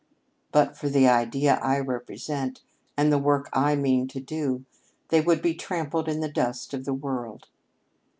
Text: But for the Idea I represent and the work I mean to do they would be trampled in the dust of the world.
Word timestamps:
But 0.51 0.75
for 0.75 0.89
the 0.89 1.07
Idea 1.07 1.59
I 1.61 1.79
represent 1.79 2.63
and 2.97 3.11
the 3.13 3.19
work 3.19 3.49
I 3.53 3.75
mean 3.75 4.07
to 4.07 4.19
do 4.19 4.65
they 5.09 5.21
would 5.21 5.43
be 5.43 5.53
trampled 5.53 6.07
in 6.09 6.21
the 6.21 6.27
dust 6.27 6.73
of 6.73 6.85
the 6.85 6.93
world. 6.95 7.49